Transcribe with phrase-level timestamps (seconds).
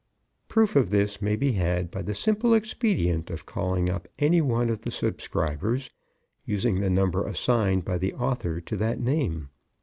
[0.47, 4.71] Proof of this may be had by the simple expedient of calling up any one
[4.71, 5.91] of the subscribers,
[6.43, 9.49] using the number assigned by the author to that name.